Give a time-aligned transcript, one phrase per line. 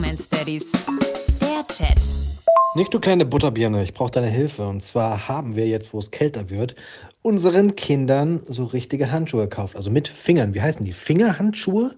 [0.00, 0.72] Bromance Daddies.
[1.42, 2.00] Der Chat.
[2.74, 4.66] Nick, du kleine Butterbirne, ich brauche deine Hilfe.
[4.66, 6.74] Und zwar haben wir jetzt, wo es kälter wird,
[7.20, 9.76] unseren Kindern so richtige Handschuhe gekauft.
[9.76, 10.54] Also mit Fingern.
[10.54, 10.94] Wie heißen die?
[10.94, 11.96] Fingerhandschuhe?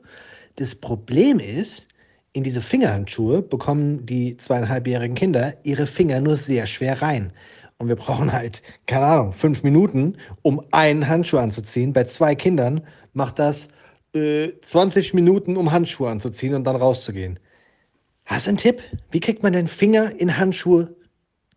[0.57, 1.87] Das Problem ist,
[2.33, 7.33] in diese Fingerhandschuhe bekommen die zweieinhalbjährigen Kinder ihre Finger nur sehr schwer rein.
[7.79, 11.93] Und wir brauchen halt, keine Ahnung, fünf Minuten, um einen Handschuh anzuziehen.
[11.93, 12.81] Bei zwei Kindern
[13.13, 13.69] macht das
[14.13, 17.39] äh, 20 Minuten, um Handschuhe anzuziehen und dann rauszugehen.
[18.25, 18.81] Hast du einen Tipp?
[19.11, 20.95] Wie kriegt man den Finger in Handschuhe?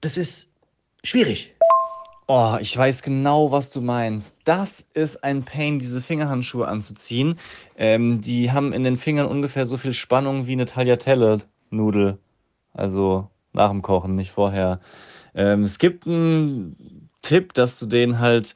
[0.02, 0.50] Das ist
[1.04, 1.54] schwierig.
[2.28, 4.38] Oh, ich weiß genau, was du meinst.
[4.46, 7.38] Das ist ein Pain, diese Fingerhandschuhe anzuziehen.
[7.78, 12.18] Ähm, die haben in den Fingern ungefähr so viel Spannung wie eine Tagliatelle-Nudel.
[12.74, 14.82] Also nach dem Kochen, nicht vorher.
[15.36, 18.56] Ähm, es gibt einen Tipp, dass du den halt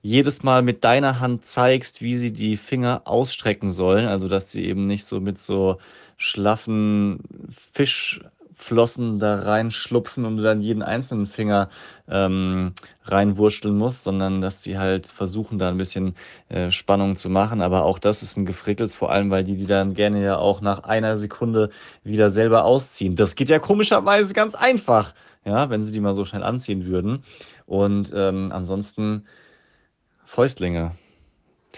[0.00, 4.06] jedes Mal mit deiner Hand zeigst, wie sie die Finger ausstrecken sollen.
[4.06, 5.78] Also, dass sie eben nicht so mit so
[6.16, 7.20] schlaffen
[7.50, 11.68] Fischflossen da reinschlupfen und du dann jeden einzelnen Finger
[12.08, 12.72] ähm,
[13.04, 16.14] reinwurschteln musst, sondern dass sie halt versuchen, da ein bisschen
[16.48, 17.62] äh, Spannung zu machen.
[17.62, 20.60] Aber auch das ist ein Gefrickels, vor allem, weil die die dann gerne ja auch
[20.60, 21.70] nach einer Sekunde
[22.04, 23.16] wieder selber ausziehen.
[23.16, 25.14] Das geht ja komischerweise ganz einfach,
[25.44, 27.24] ja, wenn sie die mal so schnell anziehen würden.
[27.66, 29.26] Und ähm, ansonsten
[30.24, 30.92] Fäustlinge.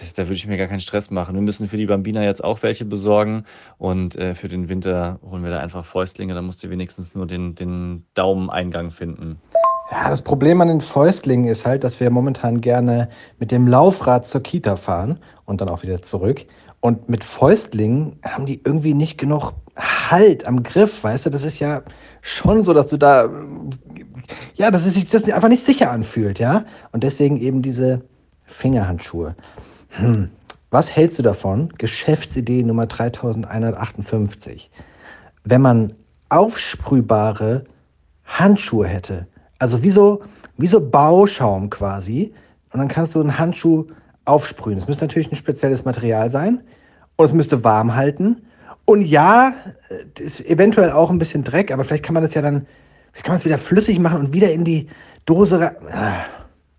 [0.01, 1.35] Das, da würde ich mir gar keinen Stress machen.
[1.35, 3.45] Wir müssen für die Bambina jetzt auch welche besorgen
[3.77, 6.33] und äh, für den Winter holen wir da einfach Fäustlinge.
[6.33, 9.37] Da musst du wenigstens nur den, den Daumeneingang finden.
[9.91, 14.25] Ja, das Problem an den Fäustlingen ist halt, dass wir momentan gerne mit dem Laufrad
[14.25, 16.45] zur Kita fahren und dann auch wieder zurück.
[16.79, 21.29] Und mit Fäustlingen haben die irgendwie nicht genug Halt am Griff, weißt du?
[21.29, 21.81] Das ist ja
[22.21, 23.29] schon so, dass du da,
[24.55, 26.65] ja, dass es sich das einfach nicht sicher anfühlt, ja?
[26.91, 28.01] Und deswegen eben diese
[28.43, 29.35] Fingerhandschuhe.
[29.91, 30.29] Hm.
[30.69, 31.73] Was hältst du davon?
[31.77, 34.71] Geschäftsidee Nummer 3158.
[35.43, 35.93] Wenn man
[36.29, 37.65] aufsprühbare
[38.23, 39.27] Handschuhe hätte,
[39.59, 40.21] also wie so,
[40.57, 42.33] wie so Bauschaum quasi,
[42.71, 43.87] und dann kannst du einen Handschuh
[44.25, 44.77] aufsprühen.
[44.77, 46.63] Es müsste natürlich ein spezielles Material sein
[47.17, 48.41] und es müsste warm halten.
[48.85, 49.53] Und ja,
[50.19, 52.65] ist eventuell auch ein bisschen Dreck, aber vielleicht kann man das ja dann,
[53.13, 54.87] kann man es wieder flüssig machen und wieder in die
[55.25, 55.75] Dose.
[55.91, 56.25] Ah,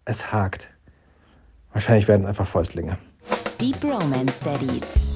[0.06, 0.70] es hakt.
[1.72, 2.98] Wahrscheinlich werden es einfach Fäustlinge.
[3.60, 5.11] Die Bromance Daddies.